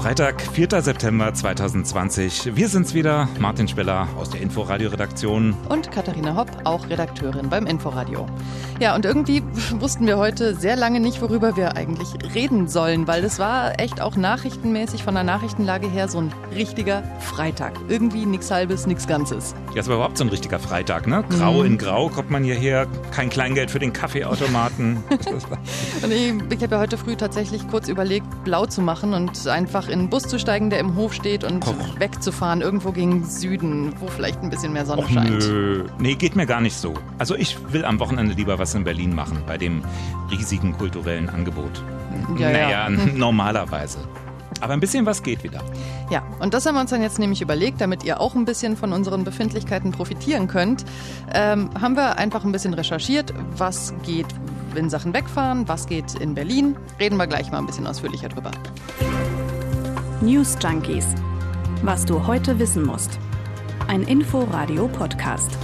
Freitag, 0.00 0.40
4. 0.40 0.80
September 0.80 1.34
2020. 1.34 2.56
Wir 2.56 2.68
sind's 2.70 2.94
wieder, 2.94 3.28
Martin 3.38 3.68
Speller 3.68 4.08
aus 4.16 4.30
der 4.30 4.40
Inforadio-Redaktion. 4.40 5.54
Und 5.68 5.90
Katharina 5.90 6.34
Hopp, 6.34 6.48
auch 6.64 6.88
Redakteurin 6.88 7.50
beim 7.50 7.66
Inforadio. 7.66 8.26
Ja, 8.80 8.94
und 8.94 9.04
irgendwie 9.04 9.42
wussten 9.78 10.06
wir 10.06 10.16
heute 10.16 10.54
sehr 10.54 10.74
lange 10.74 11.00
nicht, 11.00 11.20
worüber 11.20 11.54
wir 11.54 11.76
eigentlich 11.76 12.08
reden 12.34 12.66
sollen, 12.66 13.06
weil 13.08 13.22
es 13.24 13.38
war 13.38 13.78
echt 13.78 14.00
auch 14.00 14.16
nachrichtenmäßig 14.16 15.02
von 15.02 15.12
der 15.12 15.22
Nachrichtenlage 15.22 15.86
her 15.86 16.08
so 16.08 16.16
ein 16.16 16.32
richtiger 16.54 17.02
Freitag. 17.20 17.74
Irgendwie 17.90 18.24
nichts 18.24 18.50
Halbes, 18.50 18.86
nichts 18.86 19.06
Ganzes. 19.06 19.54
Ja, 19.74 19.82
es 19.82 19.88
war 19.88 19.96
überhaupt 19.96 20.16
so 20.16 20.24
ein 20.24 20.30
richtiger 20.30 20.58
Freitag, 20.58 21.08
ne? 21.08 21.24
Grau 21.28 21.60
mhm. 21.60 21.66
in 21.66 21.78
Grau 21.78 22.08
kommt 22.08 22.30
man 22.30 22.42
hierher, 22.42 22.86
kein 23.10 23.28
Kleingeld 23.28 23.70
für 23.70 23.78
den 23.78 23.92
Kaffeeautomaten. 23.92 25.04
und 26.02 26.10
ich, 26.10 26.32
ich 26.48 26.62
habe 26.62 26.76
ja 26.76 26.80
heute 26.80 26.96
früh 26.96 27.16
tatsächlich 27.16 27.68
kurz 27.68 27.88
überlegt, 27.88 28.26
blau 28.44 28.64
zu 28.64 28.80
machen 28.80 29.12
und 29.12 29.46
einfach 29.46 29.89
in 29.90 30.00
einen 30.00 30.10
Bus 30.10 30.22
zu 30.24 30.38
steigen, 30.38 30.70
der 30.70 30.78
im 30.78 30.94
Hof 30.96 31.12
steht 31.12 31.44
und 31.44 31.66
Och. 31.66 32.00
wegzufahren, 32.00 32.60
irgendwo 32.60 32.92
gegen 32.92 33.24
Süden, 33.24 33.92
wo 34.00 34.06
vielleicht 34.08 34.42
ein 34.42 34.50
bisschen 34.50 34.72
mehr 34.72 34.86
Sonne 34.86 35.02
Och, 35.02 35.10
scheint. 35.10 35.46
Nö. 35.48 35.84
Nee, 35.98 36.14
geht 36.14 36.36
mir 36.36 36.46
gar 36.46 36.60
nicht 36.60 36.76
so. 36.76 36.94
Also 37.18 37.34
ich 37.34 37.56
will 37.72 37.84
am 37.84 38.00
Wochenende 38.00 38.34
lieber 38.34 38.58
was 38.58 38.74
in 38.74 38.84
Berlin 38.84 39.14
machen, 39.14 39.42
bei 39.46 39.58
dem 39.58 39.82
riesigen 40.30 40.76
kulturellen 40.76 41.28
Angebot. 41.28 41.82
Ja, 42.38 42.50
naja, 42.50 42.70
ja. 42.70 42.90
normalerweise. 43.14 43.98
Aber 44.60 44.74
ein 44.74 44.80
bisschen 44.80 45.06
was 45.06 45.22
geht 45.22 45.42
wieder. 45.42 45.62
Ja, 46.10 46.22
und 46.38 46.54
das 46.54 46.66
haben 46.66 46.74
wir 46.74 46.80
uns 46.80 46.90
dann 46.90 47.02
jetzt 47.02 47.18
nämlich 47.18 47.40
überlegt, 47.40 47.80
damit 47.80 48.04
ihr 48.04 48.20
auch 48.20 48.34
ein 48.34 48.44
bisschen 48.44 48.76
von 48.76 48.92
unseren 48.92 49.24
Befindlichkeiten 49.24 49.90
profitieren 49.90 50.48
könnt, 50.48 50.84
ähm, 51.32 51.70
haben 51.80 51.96
wir 51.96 52.18
einfach 52.18 52.44
ein 52.44 52.52
bisschen 52.52 52.74
recherchiert, 52.74 53.32
was 53.56 53.94
geht 54.04 54.26
in 54.74 54.90
Sachen 54.90 55.14
Wegfahren, 55.14 55.66
was 55.68 55.86
geht 55.86 56.14
in 56.20 56.34
Berlin. 56.34 56.76
Reden 56.98 57.16
wir 57.16 57.26
gleich 57.26 57.50
mal 57.50 57.58
ein 57.58 57.66
bisschen 57.66 57.86
ausführlicher 57.86 58.28
drüber. 58.28 58.50
News 60.22 60.58
Junkies. 60.62 61.06
Was 61.82 62.04
du 62.04 62.26
heute 62.26 62.58
wissen 62.58 62.84
musst. 62.84 63.18
Ein 63.88 64.02
Info-Radio-Podcast. 64.02 65.56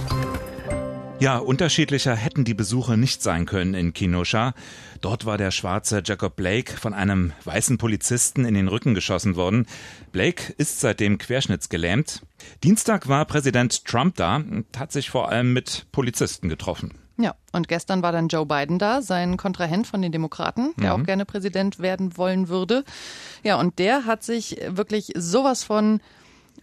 Ja, 1.19 1.37
unterschiedlicher 1.37 2.15
hätten 2.15 2.43
die 2.43 2.55
Besuche 2.55 2.97
nicht 2.97 3.21
sein 3.21 3.45
können 3.45 3.75
in 3.75 3.93
Kenosha. 3.93 4.55
Dort 5.01 5.27
war 5.27 5.37
der 5.37 5.51
schwarze 5.51 6.01
Jacob 6.03 6.35
Blake 6.35 6.75
von 6.75 6.95
einem 6.95 7.33
weißen 7.43 7.77
Polizisten 7.77 8.45
in 8.45 8.55
den 8.55 8.67
Rücken 8.67 8.95
geschossen 8.95 9.35
worden. 9.35 9.67
Blake 10.11 10.53
ist 10.57 10.79
seitdem 10.79 11.19
querschnittsgelähmt. 11.19 12.23
Dienstag 12.63 13.07
war 13.07 13.25
Präsident 13.25 13.85
Trump 13.85 14.15
da 14.15 14.37
und 14.37 14.65
hat 14.75 14.91
sich 14.91 15.11
vor 15.11 15.29
allem 15.29 15.53
mit 15.53 15.85
Polizisten 15.91 16.49
getroffen. 16.49 16.95
Ja, 17.17 17.33
und 17.51 17.67
gestern 17.67 18.03
war 18.03 18.11
dann 18.11 18.27
Joe 18.27 18.45
Biden 18.45 18.77
da, 18.77 19.01
sein 19.01 19.37
Kontrahent 19.37 19.87
von 19.87 20.01
den 20.01 20.11
Demokraten, 20.11 20.73
der 20.77 20.95
mhm. 20.95 21.01
auch 21.01 21.05
gerne 21.05 21.25
Präsident 21.25 21.79
werden 21.79 22.15
wollen 22.15 22.47
würde. 22.47 22.83
Ja, 23.43 23.59
und 23.59 23.79
der 23.79 24.05
hat 24.05 24.23
sich 24.23 24.57
wirklich 24.67 25.11
sowas 25.15 25.63
von 25.63 25.99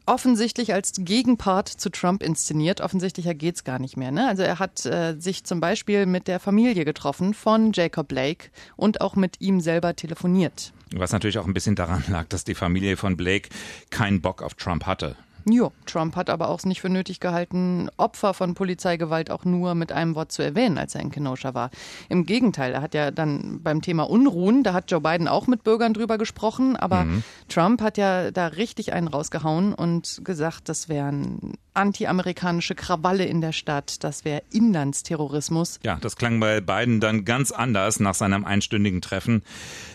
offensichtlich 0.07 0.73
als 0.73 0.93
Gegenpart 0.99 1.69
zu 1.69 1.91
Trump 1.91 2.23
inszeniert. 2.23 2.81
Offensichtlicher 2.81 3.35
geht's 3.35 3.65
gar 3.65 3.79
nicht 3.79 3.97
mehr. 3.97 4.11
Ne? 4.11 4.29
Also 4.29 4.43
er 4.43 4.59
hat 4.59 4.85
äh, 4.87 5.17
sich 5.19 5.45
zum 5.45 5.61
Beispiel 5.61 6.07
mit 6.07 6.29
der 6.29 6.41
Familie 6.41 6.85
getroffen 6.85 7.35
von 7.35 7.73
Jacob 7.73 8.09
Blake 8.09 8.51
und 8.77 9.01
auch 9.01 9.17
mit 9.17 9.41
ihm 9.41 9.61
selber 9.61 9.97
telefoniert. 9.97 10.73
Was 10.95 11.13
natürlich 11.13 11.39
auch 11.39 11.47
ein 11.47 11.55
bisschen 11.55 11.75
daran 11.75 12.05
lag, 12.09 12.27
dass 12.29 12.45
die 12.45 12.55
Familie 12.55 12.97
von 12.97 13.17
Blake 13.17 13.49
keinen 13.91 14.21
Bock 14.21 14.43
auf 14.43 14.55
Trump 14.55 14.87
hatte. 14.87 15.17
Ja, 15.49 15.71
Trump 15.87 16.17
hat 16.17 16.31
aber 16.31 16.49
auch 16.49 16.59
es 16.59 16.67
nicht 16.67 16.81
für 16.81 16.89
nötig 16.89 17.21
gehalten, 17.21 17.91
Opfer 17.97 18.33
von 18.33 18.55
Polizeigewalt 18.55 19.31
auch 19.31 19.45
nur 19.45 19.75
mit 19.75 19.93
einem 19.93 20.15
Wort 20.15 20.33
zu 20.33 20.43
erwähnen, 20.43 20.79
als 20.79 20.95
er 20.95 21.03
in 21.03 21.11
Kenosha 21.11 21.55
war. 21.55 21.71
Im 22.09 22.25
Gegenteil, 22.25 22.73
er 22.73 22.83
hat 22.83 22.95
ja 22.95 23.11
dann 23.11 23.61
beim 23.63 23.83
Thema 23.83 24.05
Unruhen, 24.05 24.63
da 24.63 24.73
hat 24.73 24.91
Joe 24.91 25.01
Biden 25.01 25.29
auch 25.29 25.47
mit 25.47 25.63
Bürgern 25.63 25.93
drüber 25.93 26.17
gesprochen, 26.17 26.77
aber 26.77 27.05
mhm. 27.05 27.23
Trump 27.49 27.83
hat 27.83 27.99
ja 27.99 28.31
da 28.31 28.47
richtig 28.47 28.93
einen 28.93 29.09
rausgehauen 29.09 29.75
und 29.75 30.21
gesagt, 30.25 30.69
das 30.69 30.89
wären 30.89 31.55
anti-amerikanische 31.75 32.75
Krawalle 32.75 33.25
in 33.25 33.41
der 33.41 33.53
Stadt, 33.53 34.03
das 34.03 34.25
wäre 34.25 34.43
Inlandsterrorismus. 34.51 35.81
Ja, 35.83 35.97
das 36.01 36.17
klang 36.17 36.41
bei 36.41 36.61
Biden 36.61 37.01
dann 37.01 37.25
ganz 37.25 37.53
anders 37.53 38.01
nach 38.01 38.15
seinem 38.15 38.45
einstündigen 38.45 39.03
Treffen. 39.03 39.43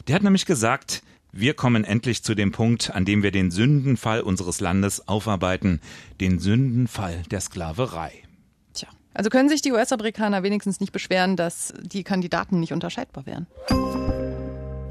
Der 0.08 0.16
hat 0.16 0.24
nämlich 0.24 0.46
gesagt, 0.46 1.02
wir 1.31 1.53
kommen 1.53 1.84
endlich 1.84 2.23
zu 2.23 2.35
dem 2.35 2.51
Punkt, 2.51 2.91
an 2.91 3.06
dem 3.06 3.23
wir 3.23 3.31
den 3.31 3.51
Sündenfall 3.51 4.22
unseres 4.22 4.59
Landes 4.59 5.07
aufarbeiten, 5.07 5.79
den 6.19 6.40
Sündenfall 6.40 7.23
der 7.29 7.41
Sklaverei. 7.41 8.12
Tja, 8.73 8.88
also 9.13 9.29
können 9.29 9.50
sich 9.50 9.62
die 9.62 9.72
US-Amerikaner 9.72 10.44
wenigstens 10.44 10.79
nicht 10.79 10.91
beschweren, 10.91 11.35
dass 11.35 11.73
die 11.81 12.03
Kandidaten 12.03 12.59
nicht 12.59 12.73
unterscheidbar 12.73 13.25
wären. 13.25 13.47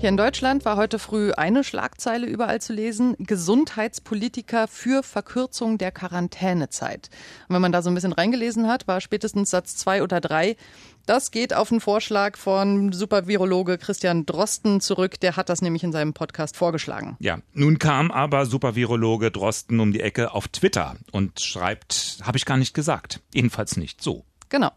Hier 0.00 0.10
in 0.10 0.16
Deutschland 0.16 0.64
war 0.64 0.76
heute 0.76 1.00
früh 1.00 1.32
eine 1.32 1.64
Schlagzeile 1.64 2.28
überall 2.28 2.60
zu 2.60 2.72
lesen. 2.72 3.16
Gesundheitspolitiker 3.18 4.68
für 4.68 5.02
Verkürzung 5.02 5.76
der 5.76 5.90
Quarantänezeit. 5.90 7.10
Und 7.48 7.54
wenn 7.56 7.62
man 7.62 7.72
da 7.72 7.82
so 7.82 7.90
ein 7.90 7.96
bisschen 7.96 8.12
reingelesen 8.12 8.68
hat, 8.68 8.86
war 8.86 9.00
spätestens 9.00 9.50
Satz 9.50 9.74
zwei 9.74 10.04
oder 10.04 10.20
drei. 10.20 10.56
Das 11.04 11.32
geht 11.32 11.52
auf 11.52 11.72
einen 11.72 11.80
Vorschlag 11.80 12.36
von 12.36 12.92
Supervirologe 12.92 13.76
Christian 13.76 14.24
Drosten 14.24 14.80
zurück. 14.80 15.18
Der 15.18 15.34
hat 15.34 15.48
das 15.48 15.62
nämlich 15.62 15.82
in 15.82 15.90
seinem 15.90 16.14
Podcast 16.14 16.56
vorgeschlagen. 16.56 17.16
Ja, 17.18 17.40
nun 17.52 17.80
kam 17.80 18.12
aber 18.12 18.46
Supervirologe 18.46 19.32
Drosten 19.32 19.80
um 19.80 19.90
die 19.90 20.00
Ecke 20.00 20.32
auf 20.32 20.46
Twitter 20.46 20.94
und 21.10 21.40
schreibt, 21.40 22.18
habe 22.22 22.38
ich 22.38 22.44
gar 22.44 22.56
nicht 22.56 22.72
gesagt. 22.72 23.20
Jedenfalls 23.34 23.76
nicht 23.76 24.00
so. 24.00 24.24
Genau. 24.48 24.70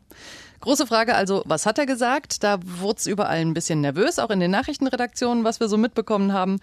Große 0.61 0.85
Frage 0.85 1.15
also, 1.15 1.41
was 1.45 1.65
hat 1.65 1.79
er 1.79 1.87
gesagt? 1.87 2.43
Da 2.43 2.59
wurde 2.63 2.97
es 2.99 3.07
überall 3.07 3.39
ein 3.39 3.55
bisschen 3.55 3.81
nervös, 3.81 4.19
auch 4.19 4.29
in 4.29 4.39
den 4.39 4.51
Nachrichtenredaktionen, 4.51 5.43
was 5.43 5.59
wir 5.59 5.67
so 5.67 5.75
mitbekommen 5.75 6.33
haben. 6.33 6.59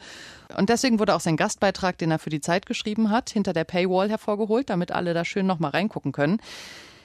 Und 0.56 0.68
deswegen 0.68 1.00
wurde 1.00 1.16
auch 1.16 1.20
sein 1.20 1.36
Gastbeitrag, 1.36 1.98
den 1.98 2.12
er 2.12 2.20
für 2.20 2.30
die 2.30 2.40
Zeit 2.40 2.66
geschrieben 2.66 3.10
hat, 3.10 3.30
hinter 3.30 3.52
der 3.52 3.64
Paywall 3.64 4.08
hervorgeholt, 4.08 4.70
damit 4.70 4.92
alle 4.92 5.14
da 5.14 5.24
schön 5.24 5.46
nochmal 5.46 5.72
reingucken 5.72 6.12
können. 6.12 6.40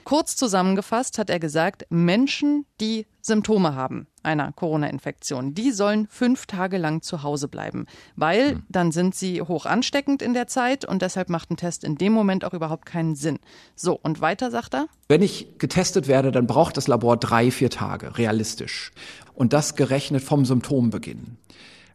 Kurz 0.04 0.36
zusammengefasst 0.36 1.18
hat 1.18 1.30
er 1.30 1.40
gesagt, 1.40 1.86
Menschen, 1.90 2.66
die 2.80 3.06
Symptome 3.22 3.74
haben 3.74 4.06
einer 4.22 4.52
Corona-Infektion, 4.52 5.54
die 5.54 5.70
sollen 5.70 6.06
fünf 6.08 6.46
Tage 6.46 6.78
lang 6.78 7.02
zu 7.02 7.22
Hause 7.22 7.48
bleiben, 7.48 7.86
weil 8.16 8.52
hm. 8.52 8.62
dann 8.68 8.92
sind 8.92 9.14
sie 9.14 9.42
hoch 9.42 9.66
ansteckend 9.66 10.22
in 10.22 10.34
der 10.34 10.46
Zeit 10.46 10.84
und 10.84 11.02
deshalb 11.02 11.28
macht 11.28 11.50
ein 11.50 11.56
Test 11.56 11.84
in 11.84 11.96
dem 11.96 12.12
Moment 12.12 12.44
auch 12.44 12.54
überhaupt 12.54 12.86
keinen 12.86 13.14
Sinn. 13.14 13.38
So, 13.74 13.98
und 14.02 14.20
weiter 14.20 14.50
sagt 14.50 14.74
er? 14.74 14.86
Wenn 15.08 15.22
ich 15.22 15.58
getestet 15.58 16.08
werde, 16.08 16.32
dann 16.32 16.46
braucht 16.46 16.76
das 16.76 16.88
Labor 16.88 17.16
drei, 17.16 17.50
vier 17.50 17.70
Tage, 17.70 18.18
realistisch. 18.18 18.92
Und 19.34 19.52
das 19.52 19.74
gerechnet 19.76 20.22
vom 20.22 20.44
Symptombeginn. 20.44 21.36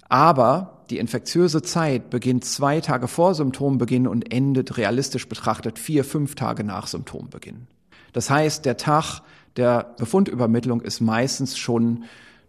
Aber 0.08 0.84
die 0.90 0.98
infektiöse 0.98 1.62
Zeit 1.62 2.10
beginnt 2.10 2.44
zwei 2.44 2.82
Tage 2.82 3.08
vor 3.08 3.36
Symptombeginn 3.36 4.08
und 4.08 4.34
endet 4.34 4.78
realistisch 4.78 5.30
betrachtet 5.30 5.78
vier, 5.78 6.04
fünf 6.04 6.36
Tage 6.36 6.64
nach 6.64 6.88
Symptombeginn. 6.88 7.68
Das 8.14 8.30
heißt, 8.30 8.66
der 8.66 8.78
Tag 8.78 9.22
der 9.56 9.94
Befundübermittlung 9.98 10.82
ist 10.82 11.02
meistens 11.02 11.58
schon 11.58 12.06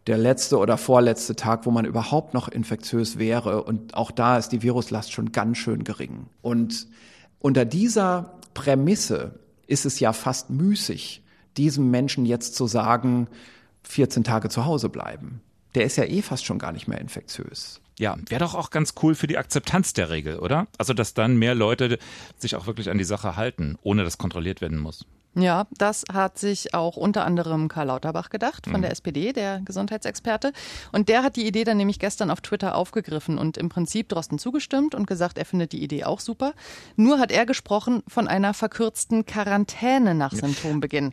der 0.07 0.19
letzte 0.19 0.59
oder 0.59 0.79
vorletzte 0.79 1.37
Tag, 1.37 1.67
wo 1.67 1.71
man 1.71 1.85
überhaupt 1.85 2.35
noch 2.35 2.49
infektiös 2.49 3.19
wäre. 3.19 3.65
Und 3.65 3.95
auch 3.95 4.11
da 4.11 4.39
ist 4.39 4.51
die 4.51 4.63
Viruslast 4.63 5.13
schon 5.13 5.33
ganz 5.33 5.59
schön 5.59 5.85
gering. 5.85 6.27
Und 6.43 6.87
unter 7.39 7.65
dieser 7.65 8.39
Prämisse 8.55 9.41
ist 9.67 9.87
es 9.87 10.01
ja 10.01 10.13
fast 10.13 10.51
müßig, 10.51 11.23
diesem 11.57 11.91
Menschen 11.91 12.27
jetzt 12.27 12.55
zu 12.55 12.67
sagen, 12.67 13.29
14 13.85 14.25
Tage 14.25 14.49
zu 14.49 14.65
Hause 14.65 14.89
bleiben. 14.89 15.41
Der 15.75 15.85
ist 15.85 15.97
ja 15.97 16.05
eh 16.05 16.23
fast 16.23 16.45
schon 16.45 16.59
gar 16.59 16.73
nicht 16.73 16.89
mehr 16.89 17.01
infektiös. 17.01 17.81
Ja, 17.99 18.17
wäre 18.29 18.41
doch 18.41 18.55
auch 18.55 18.71
ganz 18.71 18.95
cool 19.03 19.15
für 19.15 19.27
die 19.27 19.37
Akzeptanz 19.37 19.93
der 19.93 20.11
Regel, 20.11 20.39
oder? 20.39 20.67
Also, 20.79 20.95
dass 20.95 21.13
dann 21.15 21.37
mehr 21.37 21.55
Leute 21.55 21.99
sich 22.39 22.57
auch 22.57 22.67
wirklich 22.67 22.89
an 22.91 22.99
die 22.99 23.05
Sache 23.05 23.37
halten, 23.37 23.77
ohne 23.83 24.05
dass 24.05 24.17
kontrolliert 24.17 24.61
werden 24.61 24.79
muss. 24.79 25.05
Ja, 25.35 25.67
das 25.79 26.05
hat 26.13 26.39
sich 26.39 26.75
auch 26.75 26.97
unter 26.97 27.25
anderem 27.25 27.69
Karl 27.69 27.87
Lauterbach 27.87 28.31
gedacht 28.31 28.67
von 28.67 28.79
mhm. 28.79 28.83
der 28.83 28.91
SPD, 28.91 29.33
der 29.33 29.61
Gesundheitsexperte. 29.65 30.53
Und 30.91 31.09
der 31.09 31.23
hat 31.23 31.37
die 31.37 31.47
Idee 31.47 31.63
dann 31.63 31.77
nämlich 31.77 32.01
gestern 32.01 32.33
auf 32.33 32.41
Twitter 32.41 32.75
aufgegriffen 32.75 33.39
und 33.39 33.57
im 33.57 33.69
Prinzip 33.69 34.09
Drosten 34.09 34.41
zugestimmt 34.41 34.95
und 34.95 35.07
gesagt, 35.07 35.39
er 35.39 35.45
findet 35.45 35.73
die 35.73 35.85
Idee 35.85 36.03
auch 36.03 36.19
super. 36.19 36.53
Nur 36.97 37.21
hat 37.21 37.31
er 37.31 37.47
gesprochen 37.47 38.03
von 38.09 38.27
einer 38.27 38.55
verkürzten 38.55 39.25
Quarantäne 39.25 40.17
nach 40.17 40.33
Symptombeginn. 40.33 41.13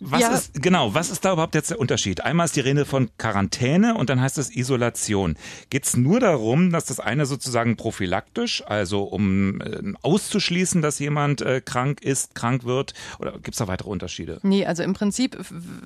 Was 0.00 0.20
ja. 0.20 0.34
ist, 0.34 0.62
genau, 0.62 0.94
was 0.94 1.10
ist 1.10 1.24
da 1.24 1.32
überhaupt 1.32 1.54
jetzt 1.54 1.70
der 1.70 1.80
Unterschied? 1.80 2.22
Einmal 2.22 2.46
ist 2.46 2.56
die 2.56 2.60
Rede 2.60 2.84
von 2.84 3.10
Quarantäne 3.18 3.94
und 3.94 4.10
dann 4.10 4.20
heißt 4.20 4.38
es 4.38 4.54
Isolation. 4.54 5.36
Geht 5.70 5.86
es 5.86 5.96
nur 5.96 6.20
darum, 6.20 6.70
dass 6.70 6.84
das 6.84 7.00
eine 7.00 7.26
sozusagen 7.26 7.76
prophylaktisch, 7.76 8.62
also 8.66 9.02
um 9.02 9.60
äh, 9.60 9.92
auszuschließen, 10.02 10.82
dass 10.82 10.98
jemand 10.98 11.42
äh, 11.42 11.60
krank 11.60 12.02
ist, 12.02 12.34
krank 12.34 12.64
wird, 12.64 12.94
oder 13.18 13.32
gibt 13.32 13.52
es 13.52 13.56
da 13.56 13.68
weitere 13.68 13.88
Unterschiede? 13.88 14.38
Nee, 14.42 14.66
also 14.66 14.82
im 14.82 14.92
Prinzip 14.92 15.36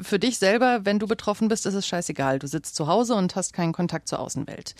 für 0.02 0.18
dich 0.18 0.38
selber, 0.38 0.80
wenn 0.84 0.98
du 0.98 1.06
betroffen 1.06 1.48
bist, 1.48 1.66
ist 1.66 1.74
es 1.74 1.86
scheißegal. 1.86 2.38
Du 2.38 2.46
sitzt 2.46 2.76
zu 2.76 2.86
Hause 2.86 3.14
und 3.14 3.36
hast 3.36 3.52
keinen 3.52 3.72
Kontakt 3.72 4.08
zur 4.08 4.18
Außenwelt. 4.18 4.74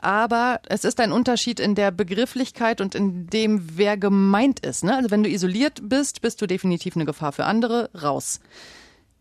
Aber 0.00 0.60
es 0.68 0.84
ist 0.84 1.00
ein 1.00 1.12
Unterschied 1.12 1.60
in 1.60 1.74
der 1.74 1.90
Begrifflichkeit 1.90 2.80
und 2.80 2.94
in 2.94 3.26
dem, 3.26 3.76
wer 3.76 3.96
gemeint 3.96 4.60
ist. 4.60 4.84
Ne? 4.84 4.96
Also 4.96 5.10
wenn 5.10 5.22
du 5.22 5.30
isoliert 5.30 5.80
bist, 5.82 6.20
bist 6.20 6.40
du 6.40 6.46
definitiv 6.46 6.96
eine 6.96 7.04
Gefahr 7.04 7.32
für 7.32 7.44
andere 7.44 7.90
raus. 8.08 8.40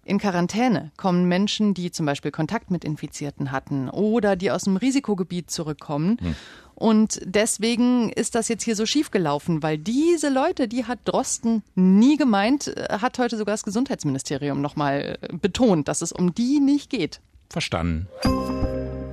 In 0.07 0.19
Quarantäne 0.19 0.92
kommen 0.95 1.28
Menschen, 1.28 1.74
die 1.74 1.92
zum 1.92 2.06
Beispiel 2.06 2.31
Kontakt 2.31 2.72
mit 2.72 2.86
Infizierten 2.86 3.51
hatten 3.51 3.89
oder 3.89 4.38
die 4.38 4.51
aus 4.51 4.63
dem 4.63 4.78
Risikogebiet 4.78 5.51
zurückkommen. 5.51 6.18
Hm. 6.22 6.36
Und 6.75 7.19
deswegen 7.25 8.10
ist 8.12 8.36
das 8.36 8.48
jetzt 8.48 8.63
hier 8.63 8.75
so 8.75 8.86
schief 8.86 9.12
gelaufen, 9.12 9.63
weil 9.63 9.78
diese 9.78 10.30
Leute, 10.30 10.68
die 10.68 10.86
hat 10.86 11.00
Drosten 11.06 11.63
nie 11.75 12.16
gemeint, 12.16 12.68
äh, 12.68 13.00
hat 13.01 13.19
heute 13.19 13.36
sogar 13.36 13.54
das 13.54 13.63
Gesundheitsministerium 13.63 14.62
nochmal 14.62 15.18
äh, 15.22 15.36
betont, 15.36 15.88
dass 15.88 16.01
es 16.01 16.12
um 16.12 16.33
die 16.33 16.60
nicht 16.60 16.90
geht. 16.90 17.19
Verstanden. 17.50 18.07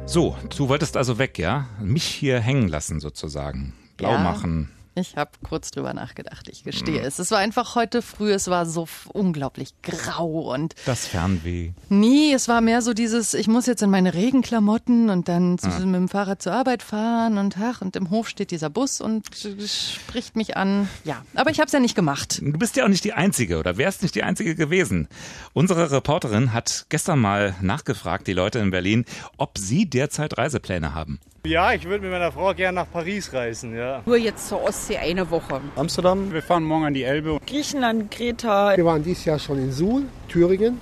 So, 0.06 0.37
du 0.56 0.69
wolltest 0.69 0.97
also 0.97 1.19
weg, 1.19 1.38
ja? 1.38 1.67
Mich 1.81 2.05
hier 2.05 2.38
hängen 2.38 2.69
lassen 2.69 3.00
sozusagen. 3.00 3.73
Blau 3.97 4.12
ja. 4.12 4.19
machen. 4.19 4.70
Ich 4.96 5.17
habe 5.17 5.32
kurz 5.43 5.73
drüber 5.73 5.93
nachgedacht, 5.93 6.49
ich 6.49 6.62
gestehe 6.62 7.00
mhm. 7.00 7.06
es. 7.06 7.19
Es 7.19 7.32
war 7.32 7.38
einfach 7.38 7.75
heute 7.75 8.00
früh, 8.00 8.32
es 8.32 8.49
war 8.49 8.64
so 8.64 8.87
unglaublich 9.12 9.75
grau 9.82 10.52
und. 10.52 10.76
Das 10.87 11.06
Fernweh. 11.06 11.73
Nee, 11.88 12.32
es 12.32 12.46
war 12.46 12.61
mehr 12.61 12.81
so 12.81 12.94
dieses, 12.94 13.35
ich 13.35 13.49
muss 13.49 13.67
jetzt 13.67 13.82
in 13.82 13.91
meine 13.91 14.14
Regenklamotten 14.14 15.11
und 15.11 15.29
dann 15.29 15.56
ja. 15.62 15.81
mit 15.81 15.94
dem 15.94 16.08
Fahrrad 16.08 16.43
zur 16.43 16.52
Arbeit 16.52 16.82
fahren 16.82 17.38
und 17.38 17.56
ach, 17.58 17.82
und 17.82 17.96
im 17.96 18.11
Hof 18.11 18.29
steht 18.29 18.52
dieser 18.52 18.70
Bus 18.70 19.00
und 19.00 19.26
spricht 19.67 20.37
mich 20.37 20.56
an. 20.56 20.88
Ja, 21.02 21.25
aber 21.35 21.50
ich 21.50 21.58
habe 21.58 21.67
es 21.67 21.73
ja 21.73 21.81
nicht 21.81 21.96
gemacht. 21.96 22.41
Du 22.41 22.58
bist 22.58 22.76
ja 22.76 22.85
auch 22.85 22.88
nicht 22.88 23.05
die 23.05 23.14
Einzige 23.14 23.58
oder 23.58 23.76
wärst 23.76 24.02
nicht 24.02 24.14
die 24.14 24.23
Einzige 24.23 24.55
gewesen. 24.55 25.08
Unsere 25.55 25.91
Reporterin 25.91 26.52
hat 26.52 26.87
gestern 26.88 27.19
mal 27.19 27.56
nachgefragt, 27.61 28.29
die 28.29 28.32
Leute 28.32 28.61
in 28.61 28.70
Berlin, 28.70 29.05
ob 29.38 29.58
sie 29.58 29.87
derzeit 29.87 30.38
Reisepläne 30.38 30.94
haben. 30.94 31.19
Ja, 31.46 31.75
ich 31.75 31.85
würde 31.85 32.05
mit 32.05 32.11
meiner 32.11 32.32
Frau 32.32 32.55
gerne 32.55 32.76
nach 32.76 32.91
Paris 32.91 33.31
reisen, 33.35 33.76
ja. 33.76 34.00
Nur 34.06 34.17
jetzt 34.17 34.49
zur 34.49 34.62
Ostsee 34.62 34.96
eine 34.96 35.31
Woche. 35.31 35.61
Amsterdam. 35.76 36.32
Wir 36.32 36.41
fahren 36.41 36.64
morgen 36.64 36.87
an 36.87 36.94
die 36.94 37.02
Elbe. 37.02 37.38
Griechenland, 37.46 38.11
Kreta. 38.11 38.75
Wir 38.75 38.85
waren 38.87 39.05
dieses 39.05 39.26
Jahr 39.26 39.38
schon 39.38 39.58
in 39.58 39.70
Suhl, 39.70 40.05
Thüringen, 40.26 40.81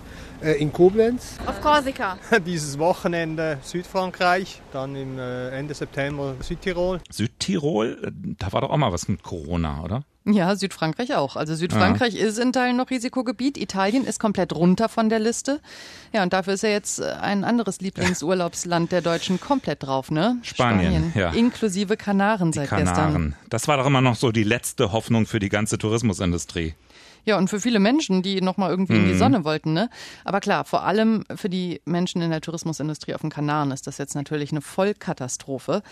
in 0.51 0.73
Koblenz. 0.73 1.37
Auf 1.47 1.61
Korsika. 1.61 2.19
Dieses 2.47 2.79
Wochenende 2.79 3.59
Südfrankreich, 3.63 4.61
dann 4.73 4.97
im 4.97 5.19
äh, 5.19 5.51
Ende 5.51 5.75
September 5.75 6.35
Südtirol. 6.41 7.01
Südtirol, 7.11 7.99
äh, 8.05 8.11
da 8.39 8.53
war 8.53 8.63
doch 8.63 8.71
auch 8.71 8.77
mal 8.77 8.93
was 8.93 9.09
mit 9.09 9.23
Corona, 9.23 9.83
oder? 9.83 10.03
Ja, 10.25 10.55
Südfrankreich 10.55 11.15
auch. 11.17 11.35
Also 11.35 11.55
Südfrankreich 11.55 12.15
ja. 12.15 12.27
ist 12.27 12.39
in 12.39 12.53
Teilen 12.53 12.77
noch 12.77 12.91
Risikogebiet. 12.91 13.59
Italien 13.59 14.05
ist 14.05 14.21
komplett 14.21 14.55
runter 14.55 14.89
von 14.89 15.09
der 15.09 15.19
Liste. 15.19 15.61
Ja, 16.13 16.23
und 16.23 16.33
dafür 16.33 16.55
ist 16.55 16.63
ja 16.63 16.69
jetzt 16.69 17.01
äh, 17.01 17.05
ein 17.21 17.43
anderes 17.43 17.81
Lieblingsurlaubsland 17.81 18.93
der 18.93 19.01
Deutschen 19.01 19.41
komplett 19.41 19.83
drauf, 19.83 20.11
ne? 20.11 20.39
Spanien, 20.43 21.11
Spanien. 21.11 21.13
ja. 21.17 21.31
Inklusive 21.31 21.97
Kanaren 21.97 22.53
seit 22.53 22.69
Kanaren. 22.69 22.87
gestern. 22.87 23.37
Das 23.51 23.67
war 23.67 23.79
doch 23.79 23.87
immer 23.87 24.01
noch 24.01 24.15
so 24.15 24.31
die 24.31 24.45
letzte 24.45 24.93
Hoffnung 24.93 25.27
für 25.27 25.41
die 25.41 25.49
ganze 25.49 25.79
Tourismusindustrie. 25.79 26.75
Ja, 27.25 27.39
und 27.39 27.49
für 27.49 27.61
viele 27.61 27.79
Menschen, 27.79 28.23
die 28.23 28.41
nochmal 28.41 28.71
irgendwie 28.71 28.95
mhm. 28.95 29.01
in 29.01 29.07
die 29.07 29.15
mhm. 29.15 29.19
Sonne 29.19 29.45
wollten, 29.45 29.73
ne? 29.73 29.89
Aber 30.25 30.41
klar, 30.41 30.65
vor 30.65 30.85
allem 30.85 31.25
für 31.35 31.49
die 31.49 31.81
Menschen 31.85 32.21
in 32.23 32.31
der 32.31 32.41
Tourismusindustrie 32.41 33.15
auf 33.15 33.21
den 33.21 33.31
Kanaren 33.31 33.71
ist 33.71 33.87
das 33.87 33.99
jetzt 33.99 34.15
natürlich 34.15 34.51
eine 34.51 34.61
Vollkatastrophe. 34.61 35.83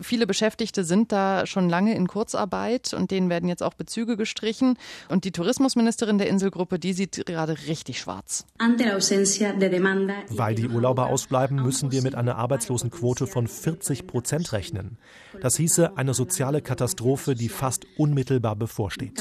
Viele 0.00 0.26
Beschäftigte 0.26 0.84
sind 0.84 1.12
da 1.12 1.46
schon 1.46 1.68
lange 1.68 1.94
in 1.94 2.08
Kurzarbeit 2.08 2.92
und 2.92 3.10
denen 3.10 3.30
werden 3.30 3.48
jetzt 3.48 3.62
auch 3.62 3.74
Bezüge 3.74 4.16
gestrichen. 4.16 4.76
Und 5.08 5.24
die 5.24 5.32
Tourismusministerin 5.32 6.18
der 6.18 6.28
Inselgruppe, 6.28 6.78
die 6.78 6.92
sieht 6.92 7.24
gerade 7.26 7.56
richtig 7.66 8.00
schwarz. 8.00 8.44
Weil 10.28 10.54
die 10.54 10.68
Urlauber 10.68 11.06
ausbleiben, 11.06 11.62
müssen 11.62 11.92
wir 11.92 12.02
mit 12.02 12.14
einer 12.14 12.36
Arbeitslosenquote 12.36 13.26
von 13.26 13.46
40 13.46 14.06
Prozent 14.06 14.52
rechnen. 14.52 14.98
Das 15.40 15.56
hieße 15.56 15.96
eine 15.96 16.14
soziale 16.14 16.62
Katastrophe, 16.62 17.34
die 17.34 17.48
fast 17.48 17.86
unmittelbar 17.96 18.56
bevorsteht. 18.56 19.20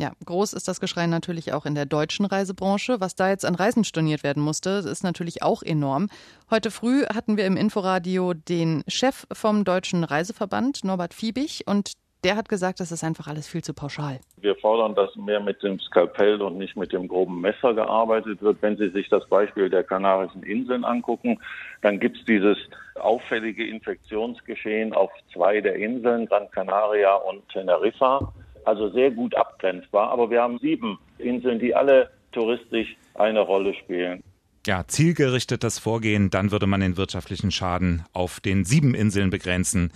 Ja, 0.00 0.12
groß 0.24 0.52
ist 0.52 0.68
das 0.68 0.78
Geschrei 0.78 1.08
natürlich 1.08 1.52
auch 1.52 1.66
in 1.66 1.74
der 1.74 1.84
deutschen 1.84 2.24
Reisebranche. 2.24 3.00
Was 3.00 3.16
da 3.16 3.30
jetzt 3.30 3.44
an 3.44 3.56
Reisen 3.56 3.82
storniert 3.82 4.22
werden 4.22 4.40
musste, 4.40 4.70
ist 4.70 5.02
natürlich 5.02 5.42
auch 5.42 5.60
enorm. 5.60 6.08
Heute 6.52 6.70
früh 6.70 7.04
hatten 7.06 7.36
wir 7.36 7.46
im 7.46 7.56
Inforadio 7.56 8.32
den 8.32 8.84
Chef 8.86 9.26
vom 9.32 9.64
Deutschen 9.64 10.04
Reiseverband, 10.04 10.84
Norbert 10.84 11.14
Fiebig, 11.14 11.64
und 11.66 11.94
der 12.22 12.36
hat 12.36 12.48
gesagt, 12.48 12.78
das 12.78 12.92
ist 12.92 13.02
einfach 13.02 13.26
alles 13.26 13.48
viel 13.48 13.64
zu 13.64 13.74
pauschal. 13.74 14.20
Wir 14.40 14.54
fordern, 14.54 14.94
dass 14.94 15.16
mehr 15.16 15.40
mit 15.40 15.64
dem 15.64 15.80
Skalpell 15.80 16.42
und 16.42 16.58
nicht 16.58 16.76
mit 16.76 16.92
dem 16.92 17.08
groben 17.08 17.40
Messer 17.40 17.74
gearbeitet 17.74 18.40
wird. 18.40 18.62
Wenn 18.62 18.76
Sie 18.76 18.90
sich 18.90 19.08
das 19.08 19.26
Beispiel 19.28 19.68
der 19.68 19.82
Kanarischen 19.82 20.44
Inseln 20.44 20.84
angucken, 20.84 21.40
dann 21.82 21.98
gibt 21.98 22.18
es 22.18 22.24
dieses 22.24 22.56
auffällige 22.94 23.66
Infektionsgeschehen 23.66 24.92
auf 24.92 25.10
zwei 25.32 25.60
der 25.60 25.74
Inseln, 25.74 26.26
Gran 26.26 26.48
Canaria 26.52 27.16
und 27.16 27.48
Teneriffa 27.48 28.32
also 28.68 28.90
sehr 28.90 29.10
gut 29.10 29.34
abgrenzbar. 29.34 30.10
Aber 30.10 30.30
wir 30.30 30.42
haben 30.42 30.58
sieben 30.58 30.98
Inseln, 31.18 31.58
die 31.58 31.74
alle 31.74 32.10
touristisch 32.32 32.96
eine 33.14 33.40
Rolle 33.40 33.74
spielen. 33.74 34.22
Ja, 34.66 34.86
zielgerichtetes 34.86 35.78
Vorgehen, 35.78 36.28
dann 36.28 36.50
würde 36.50 36.66
man 36.66 36.80
den 36.80 36.98
wirtschaftlichen 36.98 37.50
Schaden 37.50 38.04
auf 38.12 38.38
den 38.40 38.66
sieben 38.66 38.94
Inseln 38.94 39.30
begrenzen. 39.30 39.92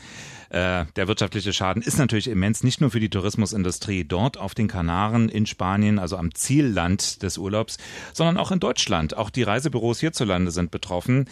Äh, 0.48 0.86
der 0.96 1.08
wirtschaftliche 1.08 1.52
Schaden 1.52 1.82
ist 1.82 1.98
natürlich 1.98 2.28
immens, 2.28 2.64
nicht 2.64 2.80
nur 2.80 2.90
für 2.90 3.00
die 3.00 3.10
Tourismusindustrie 3.10 4.04
dort 4.04 4.38
auf 4.38 4.54
den 4.54 4.69
Kanaren 4.69 5.28
in 5.28 5.44
Spanien, 5.44 5.98
also 5.98 6.16
am 6.16 6.34
Zielland 6.34 7.22
des 7.22 7.36
Urlaubs, 7.36 7.76
sondern 8.14 8.38
auch 8.38 8.50
in 8.50 8.60
Deutschland. 8.60 9.14
Auch 9.14 9.28
die 9.28 9.42
Reisebüros 9.42 10.00
hierzulande 10.00 10.50
sind 10.50 10.70
betroffen. 10.70 11.28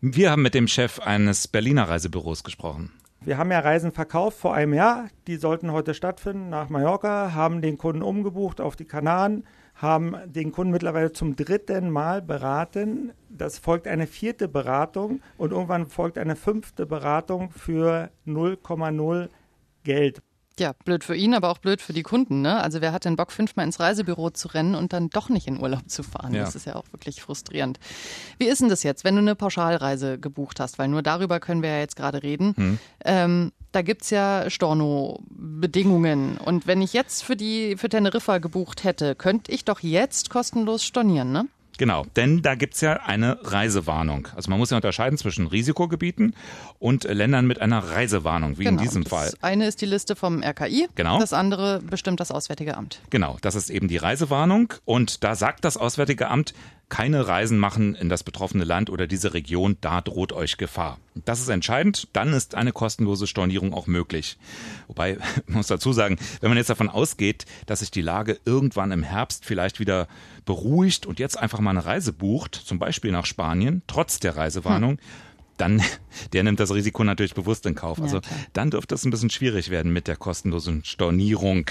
Wir 0.00 0.30
haben 0.30 0.42
mit 0.42 0.54
dem 0.54 0.68
Chef 0.68 0.98
eines 0.98 1.46
Berliner 1.46 1.90
Reisebüros 1.90 2.42
gesprochen. 2.42 2.92
Wir 3.20 3.36
haben 3.36 3.50
ja 3.50 3.58
Reisen 3.58 3.90
verkauft 3.90 4.38
vor 4.38 4.54
einem 4.54 4.74
Jahr, 4.74 5.08
die 5.26 5.36
sollten 5.36 5.72
heute 5.72 5.92
stattfinden 5.92 6.50
nach 6.50 6.68
Mallorca, 6.68 7.34
haben 7.34 7.60
den 7.60 7.76
Kunden 7.76 8.02
umgebucht 8.02 8.60
auf 8.60 8.76
die 8.76 8.84
Kanaren, 8.84 9.44
haben 9.74 10.14
den 10.26 10.52
Kunden 10.52 10.72
mittlerweile 10.72 11.12
zum 11.12 11.34
dritten 11.34 11.90
Mal 11.90 12.22
beraten. 12.22 13.12
Das 13.28 13.58
folgt 13.58 13.88
eine 13.88 14.06
vierte 14.06 14.46
Beratung 14.46 15.20
und 15.36 15.50
irgendwann 15.50 15.88
folgt 15.88 16.16
eine 16.16 16.36
fünfte 16.36 16.86
Beratung 16.86 17.50
für 17.50 18.10
0,0 18.24 19.28
Geld. 19.82 20.22
Ja, 20.58 20.72
blöd 20.84 21.04
für 21.04 21.14
ihn, 21.14 21.34
aber 21.34 21.50
auch 21.50 21.58
blöd 21.58 21.80
für 21.80 21.92
die 21.92 22.02
Kunden. 22.02 22.42
Ne? 22.42 22.60
Also 22.60 22.80
wer 22.80 22.92
hat 22.92 23.04
den 23.04 23.16
Bock, 23.16 23.32
fünfmal 23.32 23.66
ins 23.66 23.78
Reisebüro 23.78 24.30
zu 24.30 24.48
rennen 24.48 24.74
und 24.74 24.92
dann 24.92 25.08
doch 25.10 25.28
nicht 25.28 25.46
in 25.46 25.60
Urlaub 25.60 25.88
zu 25.88 26.02
fahren? 26.02 26.34
Ja. 26.34 26.44
Das 26.44 26.54
ist 26.54 26.66
ja 26.66 26.74
auch 26.76 26.84
wirklich 26.92 27.22
frustrierend. 27.22 27.78
Wie 28.38 28.46
ist 28.46 28.60
denn 28.60 28.68
das 28.68 28.82
jetzt, 28.82 29.04
wenn 29.04 29.14
du 29.14 29.20
eine 29.20 29.34
Pauschalreise 29.34 30.18
gebucht 30.18 30.60
hast? 30.60 30.78
Weil 30.78 30.88
nur 30.88 31.02
darüber 31.02 31.40
können 31.40 31.62
wir 31.62 31.70
ja 31.70 31.78
jetzt 31.78 31.96
gerade 31.96 32.22
reden. 32.22 32.54
Hm. 32.56 32.78
Ähm, 33.04 33.52
da 33.72 33.82
gibt's 33.82 34.10
ja 34.10 34.48
Storno-Bedingungen. 34.48 36.38
Und 36.38 36.66
wenn 36.66 36.82
ich 36.82 36.92
jetzt 36.92 37.22
für 37.22 37.36
die 37.36 37.76
für 37.76 37.88
Teneriffa 37.88 38.38
gebucht 38.38 38.84
hätte, 38.84 39.14
könnte 39.14 39.52
ich 39.52 39.64
doch 39.64 39.80
jetzt 39.80 40.30
kostenlos 40.30 40.84
stornieren, 40.84 41.32
ne? 41.32 41.46
Genau, 41.78 42.04
denn 42.16 42.42
da 42.42 42.56
gibt's 42.56 42.80
ja 42.80 42.94
eine 43.04 43.38
Reisewarnung. 43.42 44.28
Also 44.34 44.50
man 44.50 44.58
muss 44.58 44.70
ja 44.70 44.76
unterscheiden 44.76 45.16
zwischen 45.16 45.46
Risikogebieten 45.46 46.34
und 46.78 47.04
Ländern 47.04 47.46
mit 47.46 47.60
einer 47.60 47.78
Reisewarnung, 47.78 48.58
wie 48.58 48.64
genau, 48.64 48.78
in 48.78 48.84
diesem 48.84 49.06
Fall. 49.06 49.30
Das 49.30 49.42
eine 49.42 49.66
ist 49.66 49.80
die 49.80 49.86
Liste 49.86 50.16
vom 50.16 50.42
RKI, 50.42 50.88
genau. 50.96 51.18
das 51.20 51.32
andere 51.32 51.80
bestimmt 51.80 52.20
das 52.20 52.30
Auswärtige 52.30 52.76
Amt. 52.76 53.00
Genau, 53.10 53.38
das 53.40 53.54
ist 53.54 53.70
eben 53.70 53.88
die 53.88 53.96
Reisewarnung 53.96 54.74
und 54.84 55.24
da 55.24 55.36
sagt 55.36 55.64
das 55.64 55.76
Auswärtige 55.76 56.28
Amt, 56.28 56.52
keine 56.88 57.28
Reisen 57.28 57.58
machen 57.58 57.94
in 57.94 58.08
das 58.08 58.24
betroffene 58.24 58.64
Land 58.64 58.88
oder 58.90 59.06
diese 59.06 59.34
Region, 59.34 59.76
da 59.80 60.00
droht 60.00 60.32
euch 60.32 60.56
Gefahr. 60.56 60.98
Das 61.14 61.40
ist 61.40 61.48
entscheidend, 61.48 62.08
dann 62.12 62.32
ist 62.32 62.54
eine 62.54 62.72
kostenlose 62.72 63.26
Stornierung 63.26 63.74
auch 63.74 63.86
möglich. 63.86 64.38
Wobei, 64.86 65.18
ich 65.46 65.48
muss 65.54 65.66
dazu 65.66 65.92
sagen, 65.92 66.18
wenn 66.40 66.50
man 66.50 66.58
jetzt 66.58 66.70
davon 66.70 66.88
ausgeht, 66.88 67.44
dass 67.66 67.80
sich 67.80 67.90
die 67.90 68.02
Lage 68.02 68.38
irgendwann 68.44 68.92
im 68.92 69.02
Herbst 69.02 69.44
vielleicht 69.44 69.80
wieder 69.80 70.08
beruhigt 70.44 71.04
und 71.04 71.18
jetzt 71.18 71.38
einfach 71.38 71.60
mal 71.60 71.70
eine 71.70 71.84
Reise 71.84 72.12
bucht, 72.12 72.54
zum 72.54 72.78
Beispiel 72.78 73.12
nach 73.12 73.26
Spanien, 73.26 73.82
trotz 73.86 74.18
der 74.18 74.36
Reisewarnung, 74.36 74.92
hm 74.92 74.98
dann, 75.58 75.82
der 76.32 76.44
nimmt 76.44 76.60
das 76.60 76.72
Risiko 76.72 77.04
natürlich 77.04 77.34
bewusst 77.34 77.66
in 77.66 77.74
Kauf. 77.74 78.00
Also 78.00 78.20
dann 78.52 78.70
dürfte 78.70 78.94
es 78.94 79.04
ein 79.04 79.10
bisschen 79.10 79.30
schwierig 79.30 79.70
werden 79.70 79.92
mit 79.92 80.08
der 80.08 80.16
kostenlosen 80.16 80.84
Stornierung. 80.84 81.66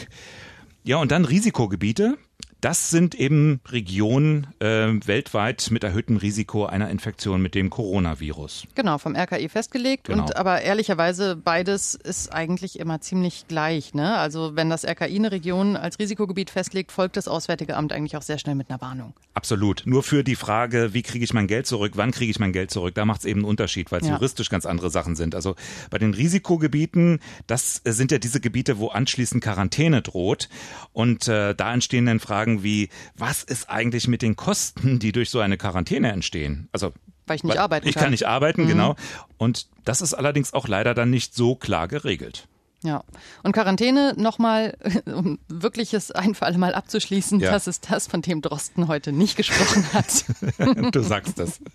Ja, 0.84 0.98
und 0.98 1.12
dann 1.12 1.26
Risikogebiete. 1.26 2.18
Das 2.62 2.90
sind 2.90 3.14
eben 3.14 3.62
Regionen 3.70 4.48
äh, 4.60 4.66
weltweit 5.06 5.70
mit 5.70 5.84
erhöhtem 5.84 6.18
Risiko 6.18 6.66
einer 6.66 6.90
Infektion 6.90 7.42
mit 7.42 7.54
dem 7.54 7.70
Coronavirus. 7.70 8.64
Genau, 8.74 8.98
vom 8.98 9.16
RKI 9.16 9.48
festgelegt. 9.48 10.06
Genau. 10.06 10.24
Und 10.24 10.38
aber 10.38 10.62
ehrlicherweise 10.62 11.36
beides 11.36 11.94
ist 11.94 12.34
eigentlich 12.34 12.80
immer 12.80 13.00
ziemlich 13.00 13.48
gleich. 13.48 13.94
Ne? 13.94 14.18
Also 14.18 14.56
wenn 14.56 14.70
das 14.70 14.86
RKI 14.86 15.16
eine 15.16 15.32
Region 15.32 15.76
als 15.76 16.00
Risikogebiet 16.00 16.50
festlegt, 16.50 16.92
folgt 16.92 17.18
das 17.18 17.28
Auswärtige 17.28 17.76
Amt 17.78 17.94
eigentlich 17.94 18.18
auch 18.18 18.22
sehr 18.24 18.40
schnell 18.40 18.56
mit 18.56 18.70
einer 18.70 18.82
Warnung. 18.82 19.14
Absolut. 19.36 19.84
Nur 19.86 20.02
für 20.02 20.24
die 20.24 20.36
Frage, 20.36 20.94
wie 20.94 21.04
kriege 21.04 21.24
ich 21.24 21.34
mein 21.34 21.46
Geld 21.46 21.68
zurück, 21.68 21.92
wann 21.96 22.12
kriege 22.12 22.32
ich 22.32 22.40
mein 22.40 22.54
Geld 22.54 22.72
zurück, 22.72 22.96
da 22.96 23.06
macht 23.06 23.20
es 23.20 23.26
eben 23.26 23.42
einen 23.42 23.50
Unterschied, 23.50 23.92
weil 23.92 24.02
es 24.02 24.08
ja. 24.08 24.16
juristisch 24.16 24.50
ganz 24.50 24.66
andere 24.66 24.90
Sachen 24.90 25.16
sind. 25.16 25.36
Also 25.36 25.56
bei 25.92 26.00
den 26.00 26.16
Risikogebieten, 26.16 27.20
das 27.46 27.82
sind 27.86 28.12
ja 28.12 28.18
diese 28.18 28.40
Gebiete, 28.40 28.80
wo 28.80 28.88
anschließend 28.88 29.44
Quarantäne 29.44 30.02
droht. 30.02 30.50
Und 30.92 31.28
äh, 31.28 31.54
da 31.54 31.74
entstehen 31.74 32.08
dann 32.08 32.20
Fragen, 32.20 32.47
Fragen 32.48 32.64
wie, 32.64 32.90
was 33.16 33.44
ist 33.44 33.70
eigentlich 33.70 34.08
mit 34.08 34.22
den 34.22 34.36
Kosten, 34.36 35.00
die 35.00 35.12
durch 35.12 35.30
so 35.30 35.40
eine 35.40 35.58
Quarantäne 35.58 36.12
entstehen? 36.12 36.70
Also 36.72 36.94
weil 37.26 37.36
ich 37.36 37.44
nicht 37.44 37.56
weil 37.56 37.60
arbeiten 37.60 37.84
kann. 37.84 37.90
Ich 37.90 37.96
kann 37.96 38.12
nicht 38.12 38.26
arbeiten, 38.26 38.64
mhm. 38.64 38.68
genau. 38.68 38.96
Und 39.38 39.68
das 39.84 40.02
ist 40.02 40.14
allerdings 40.14 40.54
auch 40.54 40.68
leider 40.68 40.94
dann 40.94 41.10
nicht 41.10 41.36
so 41.36 41.56
klar 41.56 41.88
geregelt. 41.90 42.48
Ja, 42.84 43.04
und 43.44 43.52
Quarantäne 43.52 44.14
nochmal, 44.16 44.78
um 45.06 45.40
wirkliches 45.50 46.12
ein 46.12 46.36
für 46.36 46.46
alle 46.46 46.58
Mal 46.58 46.74
abzuschließen, 46.74 47.40
Ja. 47.40 47.52
das 47.52 47.68
ist 47.68 47.88
das, 47.90 48.08
von 48.08 48.22
dem 48.22 48.42
Drosten 48.42 48.88
heute 48.88 49.12
nicht 49.12 49.36
gesprochen 49.36 49.86
hat. 49.94 50.26
du 50.94 51.02
sagst 51.02 51.40
das. 51.40 51.60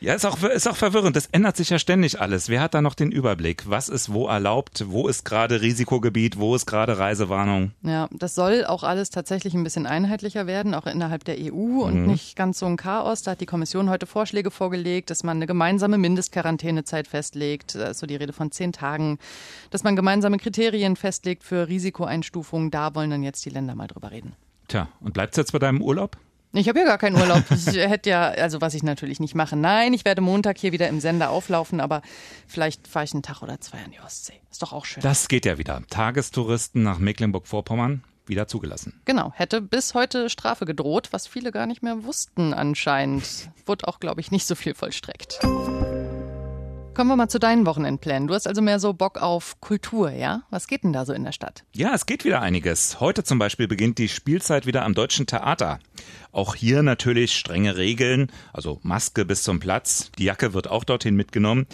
Ja, 0.00 0.14
ist 0.14 0.24
auch, 0.24 0.40
ist 0.44 0.68
auch 0.68 0.76
verwirrend. 0.76 1.16
Das 1.16 1.26
ändert 1.32 1.56
sich 1.56 1.70
ja 1.70 1.78
ständig 1.80 2.20
alles. 2.20 2.48
Wer 2.48 2.60
hat 2.60 2.74
da 2.74 2.80
noch 2.82 2.94
den 2.94 3.10
Überblick? 3.10 3.68
Was 3.68 3.88
ist 3.88 4.12
wo 4.12 4.28
erlaubt? 4.28 4.84
Wo 4.88 5.08
ist 5.08 5.24
gerade 5.24 5.60
Risikogebiet? 5.60 6.38
Wo 6.38 6.54
ist 6.54 6.66
gerade 6.66 6.98
Reisewarnung? 6.98 7.72
Ja, 7.82 8.08
das 8.12 8.36
soll 8.36 8.64
auch 8.64 8.84
alles 8.84 9.10
tatsächlich 9.10 9.54
ein 9.54 9.64
bisschen 9.64 9.86
einheitlicher 9.86 10.46
werden, 10.46 10.74
auch 10.74 10.86
innerhalb 10.86 11.24
der 11.24 11.36
EU 11.38 11.82
und 11.82 12.02
Mhm. 12.02 12.06
nicht 12.06 12.36
ganz 12.36 12.60
so 12.60 12.66
ein 12.66 12.76
Chaos. 12.76 13.22
Da 13.22 13.32
hat 13.32 13.40
die 13.40 13.46
Kommission 13.46 13.90
heute 13.90 14.06
Vorschläge 14.06 14.50
vorgelegt, 14.52 15.10
dass 15.10 15.24
man 15.24 15.38
eine 15.38 15.46
gemeinsame 15.48 15.98
Mindestquarantänezeit 15.98 17.08
festlegt, 17.08 17.74
da 17.74 17.88
ist 17.88 17.98
so 17.98 18.06
die 18.06 18.16
Rede 18.16 18.32
von 18.32 18.52
zehn 18.52 18.72
Tagen, 18.72 19.18
dass 19.70 19.82
man 19.82 19.96
gemeinsame 19.96 20.38
Kriterien 20.38 20.94
festlegt 20.94 21.42
für 21.42 21.66
Risikoeinstufungen. 21.66 22.70
Da 22.70 22.94
wollen 22.94 23.10
dann 23.10 23.22
jetzt 23.24 23.44
die 23.44 23.50
Länder 23.50 23.74
mal 23.74 23.88
drüber 23.88 24.10
reden. 24.12 24.34
Tja, 24.68 24.88
und 25.00 25.14
bleibt's 25.14 25.36
jetzt 25.36 25.52
bei 25.52 25.58
deinem 25.58 25.82
Urlaub? 25.82 26.16
Ich 26.52 26.68
habe 26.68 26.78
ja 26.78 26.84
gar 26.84 26.98
keinen 26.98 27.16
Urlaub. 27.16 27.44
Ich 27.50 27.66
hätte 27.76 28.10
ja, 28.10 28.28
also 28.28 28.60
was 28.60 28.74
ich 28.74 28.82
natürlich 28.82 29.20
nicht 29.20 29.34
mache. 29.34 29.56
Nein, 29.56 29.92
ich 29.92 30.04
werde 30.04 30.20
Montag 30.20 30.58
hier 30.58 30.72
wieder 30.72 30.88
im 30.88 31.00
Sender 31.00 31.30
auflaufen, 31.30 31.80
aber 31.80 32.02
vielleicht 32.46 32.88
fahre 32.88 33.04
ich 33.04 33.12
einen 33.12 33.22
Tag 33.22 33.42
oder 33.42 33.60
zwei 33.60 33.78
an 33.78 33.90
die 33.90 34.00
Ostsee. 34.00 34.34
Ist 34.50 34.62
doch 34.62 34.72
auch 34.72 34.84
schön. 34.84 35.02
Das 35.02 35.28
geht 35.28 35.44
ja 35.44 35.58
wieder. 35.58 35.82
Tagestouristen 35.90 36.82
nach 36.82 36.98
Mecklenburg-Vorpommern 36.98 38.02
wieder 38.26 38.46
zugelassen. 38.46 39.00
Genau, 39.04 39.32
hätte 39.34 39.60
bis 39.60 39.94
heute 39.94 40.28
Strafe 40.30 40.66
gedroht, 40.66 41.08
was 41.12 41.26
viele 41.26 41.50
gar 41.50 41.66
nicht 41.66 41.82
mehr 41.82 42.04
wussten 42.04 42.54
anscheinend. 42.54 43.50
Wurde 43.66 43.88
auch, 43.88 44.00
glaube 44.00 44.20
ich, 44.20 44.30
nicht 44.30 44.46
so 44.46 44.54
viel 44.54 44.74
vollstreckt. 44.74 45.40
Kommen 46.98 47.10
wir 47.10 47.16
mal 47.16 47.28
zu 47.28 47.38
deinen 47.38 47.64
Wochenendplänen. 47.64 48.26
Du 48.26 48.34
hast 48.34 48.48
also 48.48 48.60
mehr 48.60 48.80
so 48.80 48.92
Bock 48.92 49.22
auf 49.22 49.60
Kultur, 49.60 50.10
ja? 50.10 50.42
Was 50.50 50.66
geht 50.66 50.82
denn 50.82 50.92
da 50.92 51.04
so 51.04 51.12
in 51.12 51.22
der 51.22 51.30
Stadt? 51.30 51.62
Ja, 51.72 51.94
es 51.94 52.06
geht 52.06 52.24
wieder 52.24 52.42
einiges. 52.42 52.98
Heute 52.98 53.22
zum 53.22 53.38
Beispiel 53.38 53.68
beginnt 53.68 53.98
die 53.98 54.08
Spielzeit 54.08 54.66
wieder 54.66 54.84
am 54.84 54.94
Deutschen 54.94 55.24
Theater. 55.24 55.78
Auch 56.32 56.56
hier 56.56 56.82
natürlich 56.82 57.34
strenge 57.34 57.76
Regeln, 57.76 58.32
also 58.52 58.80
Maske 58.82 59.24
bis 59.24 59.44
zum 59.44 59.60
Platz. 59.60 60.10
Die 60.18 60.24
Jacke 60.24 60.54
wird 60.54 60.68
auch 60.68 60.82
dorthin 60.82 61.14
mitgenommen. 61.14 61.68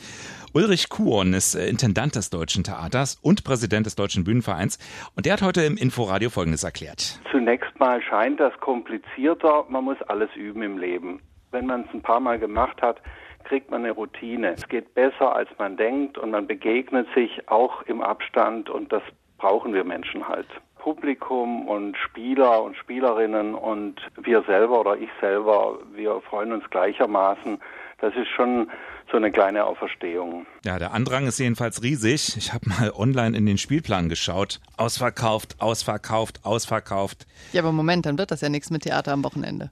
Ulrich 0.52 0.90
Kuhn 0.90 1.32
ist 1.32 1.54
äh, 1.54 1.68
Intendant 1.68 2.16
des 2.16 2.28
Deutschen 2.28 2.62
Theaters 2.62 3.18
und 3.22 3.44
Präsident 3.44 3.86
des 3.86 3.96
Deutschen 3.96 4.24
Bühnenvereins. 4.24 4.78
Und 5.16 5.24
der 5.24 5.32
hat 5.32 5.42
heute 5.42 5.62
im 5.62 5.78
Inforadio 5.78 6.28
Folgendes 6.28 6.64
erklärt. 6.64 7.18
Zunächst 7.32 7.80
mal 7.80 8.02
scheint 8.02 8.40
das 8.40 8.52
komplizierter. 8.60 9.64
Man 9.70 9.84
muss 9.84 10.02
alles 10.02 10.28
üben 10.36 10.60
im 10.60 10.76
Leben. 10.76 11.22
Wenn 11.50 11.64
man 11.64 11.86
es 11.88 11.94
ein 11.94 12.02
paar 12.02 12.20
Mal 12.20 12.38
gemacht 12.38 12.82
hat, 12.82 13.00
kriegt 13.44 13.70
man 13.70 13.82
eine 13.82 13.92
Routine. 13.92 14.52
Es 14.52 14.68
geht 14.68 14.94
besser, 14.94 15.34
als 15.34 15.48
man 15.58 15.76
denkt 15.76 16.18
und 16.18 16.30
man 16.30 16.46
begegnet 16.46 17.06
sich 17.14 17.48
auch 17.48 17.82
im 17.82 18.02
Abstand 18.02 18.70
und 18.70 18.92
das 18.92 19.02
brauchen 19.38 19.74
wir 19.74 19.84
Menschen 19.84 20.26
halt. 20.26 20.48
Publikum 20.78 21.66
und 21.66 21.96
Spieler 21.96 22.62
und 22.62 22.76
Spielerinnen 22.76 23.54
und 23.54 24.00
wir 24.20 24.42
selber 24.42 24.80
oder 24.80 24.96
ich 24.96 25.08
selber, 25.20 25.78
wir 25.94 26.20
freuen 26.20 26.52
uns 26.52 26.68
gleichermaßen. 26.68 27.58
Das 28.00 28.14
ist 28.16 28.28
schon 28.28 28.70
so 29.10 29.16
eine 29.16 29.30
kleine 29.30 29.64
Auferstehung. 29.64 30.44
Ja, 30.64 30.78
der 30.78 30.92
Andrang 30.92 31.26
ist 31.26 31.38
jedenfalls 31.38 31.82
riesig. 31.82 32.36
Ich 32.36 32.52
habe 32.52 32.68
mal 32.68 32.90
online 32.90 33.36
in 33.36 33.46
den 33.46 33.56
Spielplan 33.56 34.10
geschaut. 34.10 34.60
Ausverkauft, 34.76 35.56
ausverkauft, 35.58 36.40
ausverkauft. 36.44 37.26
Ja, 37.52 37.62
aber 37.62 37.72
Moment, 37.72 38.04
dann 38.04 38.18
wird 38.18 38.30
das 38.30 38.42
ja 38.42 38.50
nichts 38.50 38.70
mit 38.70 38.82
Theater 38.82 39.12
am 39.12 39.24
Wochenende. 39.24 39.70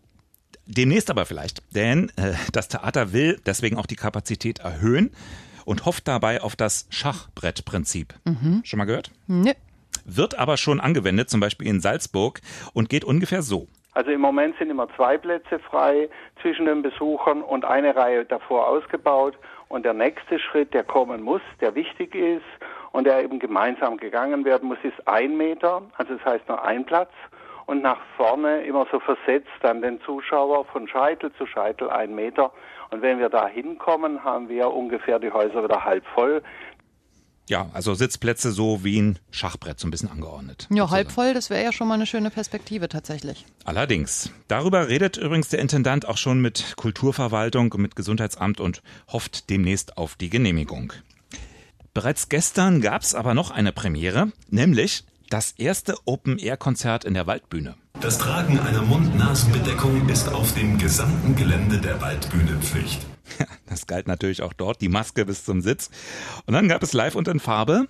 Demnächst 0.67 1.11
aber 1.11 1.27
vielleicht, 1.27 1.63
denn 1.75 2.11
äh, 2.17 2.35
das 2.53 2.69
Theater 2.69 3.13
will 3.13 3.41
deswegen 3.47 3.77
auch 3.77 3.87
die 3.87 3.97
Kapazität 3.97 4.61
erhöhen 4.61 5.11
und 5.65 5.87
hofft 5.87 6.07
dabei 6.09 6.41
auf 6.41 6.57
das 6.57 6.87
Schachbrettprinzip. 6.91 8.15
Mhm. 8.25 8.63
Schon 8.65 8.79
mal 8.79 8.85
gehört? 8.85 9.11
Nee. 9.27 9.55
Wird 10.05 10.39
aber 10.39 10.57
schon 10.57 10.81
angewendet, 10.81 11.31
zum 11.31 11.41
Beispiel 11.41 11.69
in 11.69 11.81
Salzburg 11.81 12.41
und 12.73 12.89
geht 12.89 13.05
ungefähr 13.05 13.43
so. 13.43 13.69
Also 13.95 14.11
im 14.11 14.21
Moment 14.21 14.57
sind 14.59 14.71
immer 14.71 14.89
zwei 14.97 15.19
Plätze 15.19 15.59
frei 15.59 16.09
zwischen 16.41 16.65
den 16.67 16.83
Besuchern 16.83 17.43
und 17.43 17.65
eine 17.65 17.95
Reihe 17.95 18.25
davor 18.25 18.69
ausgebaut. 18.69 19.37
Und 19.69 19.85
der 19.85 19.95
nächste 19.95 20.39
Schritt, 20.39 20.73
der 20.75 20.85
kommen 20.85 21.23
muss, 21.23 21.43
der 21.61 21.75
wichtig 21.75 22.15
ist 22.15 22.45
und 22.93 23.05
der 23.05 23.23
eben 23.23 23.39
gemeinsam 23.39 23.97
gegangen 23.97 24.45
werden 24.45 24.69
muss, 24.69 24.79
ist 24.83 25.07
ein 25.07 25.37
Meter. 25.37 25.83
Also 25.97 26.15
das 26.15 26.25
heißt 26.25 26.49
nur 26.49 26.65
ein 26.65 26.85
Platz. 26.85 27.11
Und 27.73 27.81
nach 27.81 28.01
vorne 28.19 28.65
immer 28.65 28.87
so 28.93 29.01
versetzt 29.01 29.49
dann 29.63 29.81
den 29.81 29.99
Zuschauer 30.03 30.67
von 30.67 30.87
Scheitel 30.87 31.33
zu 31.39 31.47
Scheitel 31.47 31.89
ein 31.89 32.15
Meter. 32.15 32.53
Und 32.91 33.01
wenn 33.01 33.19
wir 33.19 33.31
da 33.31 33.49
hinkommen, 33.49 34.23
haben 34.23 34.51
wir 34.51 34.71
ungefähr 34.71 35.19
die 35.19 35.33
Häuser 35.33 35.65
wieder 35.65 35.83
halb 35.83 36.05
voll. 36.15 36.43
Ja, 37.49 37.71
also 37.73 37.95
Sitzplätze 37.95 38.51
so 38.51 38.85
wie 38.85 39.01
ein 39.01 39.19
Schachbrett, 39.31 39.81
so 39.81 39.89
ein 39.89 39.91
bisschen 39.91 40.11
angeordnet. 40.11 40.69
Ja, 40.69 40.91
halb 40.91 41.11
voll, 41.11 41.33
das 41.33 41.49
wäre 41.49 41.65
ja 41.65 41.73
schon 41.73 41.89
mal 41.89 41.95
eine 41.95 42.05
schöne 42.05 42.29
Perspektive 42.29 42.91
tatsächlich. 42.91 43.47
Allerdings. 43.65 44.31
Darüber 44.49 44.91
redet 44.91 45.17
übrigens 45.17 45.49
der 45.49 45.61
Intendant 45.61 46.07
auch 46.07 46.19
schon 46.19 46.43
mit 46.43 46.75
Kulturverwaltung 46.77 47.73
und 47.73 47.81
mit 47.81 47.97
Gesundheitsamt 47.97 48.61
und 48.61 48.83
hofft 49.11 49.49
demnächst 49.49 49.97
auf 49.97 50.17
die 50.17 50.29
Genehmigung. 50.29 50.93
Bereits 51.95 52.29
gestern 52.29 52.83
gab 52.83 53.01
es 53.01 53.15
aber 53.15 53.33
noch 53.33 53.51
eine 53.51 53.73
Premiere, 53.73 54.31
nämlich 54.51 55.05
das 55.33 55.53
erste 55.53 55.97
Open-Air-Konzert 56.05 57.05
in 57.05 57.15
der 57.15 57.27
Waldbühne. 57.27 57.75
Das 58.01 58.19
Tragen 58.19 58.59
einer 58.59 58.83
Mund-Nasen-Bedeckung 58.83 60.07
ist 60.11 60.29
auf 60.29 60.53
dem 60.55 60.77
gesamten 60.77 61.37
Gelände 61.37 61.81
der 61.81 62.03
Waldbühne 62.03 62.59
Pflicht. 62.61 63.07
Das 63.67 63.87
galt 63.87 64.07
natürlich 64.07 64.43
auch 64.43 64.53
dort, 64.53 64.83
die 64.83 64.91
Maske 64.91 65.25
bis 65.25 65.47
zum 65.47 65.63
Sitz. 65.63 65.89
Und 66.45 66.53
dann 66.53 66.69
gab 66.69 66.83
es 66.83 66.93
live 66.93 67.15
und 67.15 67.29
in 67.29 67.41
Farbe 67.41 67.89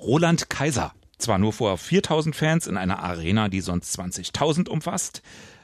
Roland 0.00 0.50
Kaiser. 0.50 0.92
Zwar 1.18 1.38
nur 1.38 1.52
vor 1.52 1.78
4000 1.78 2.34
Fans 2.34 2.66
in 2.66 2.76
einer 2.76 2.98
Arena, 2.98 3.48
die 3.48 3.60
sonst 3.60 3.96
20.000 3.96 4.68
umfasst, 4.68 5.22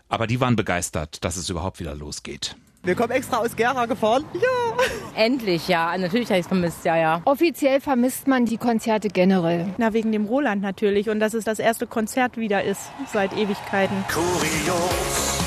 aber 0.08 0.28
die 0.28 0.38
waren 0.38 0.54
begeistert, 0.54 1.24
dass 1.24 1.36
es 1.36 1.50
überhaupt 1.50 1.80
wieder 1.80 1.96
losgeht. 1.96 2.54
Wir 2.82 2.94
kommen 2.94 3.10
extra 3.10 3.36
aus 3.38 3.56
Gera 3.56 3.84
gefahren. 3.84 4.24
Ja. 4.34 5.20
Endlich, 5.22 5.68
ja. 5.68 5.96
Natürlich 5.98 6.28
habe 6.30 6.38
ich 6.38 6.44
es 6.44 6.48
vermisst, 6.48 6.82
ja, 6.84 6.96
ja. 6.96 7.20
Offiziell 7.26 7.78
vermisst 7.80 8.26
man 8.26 8.46
die 8.46 8.56
Konzerte 8.56 9.08
generell. 9.08 9.66
Na, 9.76 9.92
wegen 9.92 10.12
dem 10.12 10.24
Roland 10.24 10.62
natürlich 10.62 11.10
und 11.10 11.20
dass 11.20 11.34
es 11.34 11.44
das 11.44 11.58
erste 11.58 11.86
Konzert 11.86 12.38
wieder 12.38 12.64
ist, 12.64 12.80
seit 13.12 13.34
Ewigkeiten. 13.34 14.02
Kurios, 14.10 15.40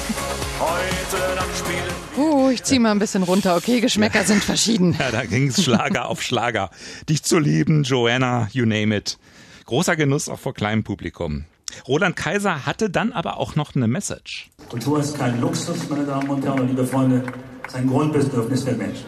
heute 0.59 1.35
Nacht 1.35 1.57
spielen 1.57 1.93
Uh, 2.15 2.51
ich 2.51 2.61
zieh 2.61 2.77
mal 2.77 2.91
ein 2.91 2.99
bisschen 2.99 3.23
runter, 3.23 3.55
okay? 3.55 3.81
Geschmäcker 3.81 4.19
Ja. 4.19 4.25
sind 4.25 4.43
verschieden. 4.43 4.95
Ja, 4.99 5.09
da 5.09 5.25
ging's 5.25 5.63
Schlager 5.63 6.09
auf 6.09 6.21
Schlager. 6.21 6.69
Dich 7.09 7.23
zu 7.23 7.39
lieben, 7.39 7.81
Joanna, 7.81 8.47
you 8.51 8.65
name 8.67 8.95
it. 8.95 9.17
Großer 9.65 9.95
Genuss 9.95 10.29
auch 10.29 10.37
vor 10.37 10.53
kleinem 10.53 10.83
Publikum. 10.83 11.45
Roland 11.87 12.15
Kaiser 12.15 12.65
hatte 12.65 12.89
dann 12.89 13.13
aber 13.13 13.37
auch 13.37 13.55
noch 13.55 13.75
eine 13.75 13.87
Message. 13.87 14.49
Kultur 14.69 14.99
ist 14.99 15.17
kein 15.17 15.39
Luxus, 15.41 15.89
meine 15.89 16.05
Damen 16.05 16.29
und 16.29 16.43
Herren 16.45 16.67
liebe 16.67 16.85
Freunde, 16.85 17.23
es 17.63 17.73
ist 17.73 17.75
ein 17.79 17.87
Grundbedürfnis 17.87 18.65
der 18.65 18.75
Menschen. 18.75 19.05